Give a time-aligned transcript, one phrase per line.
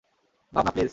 [0.53, 0.89] ভাবনা, প্লিজ।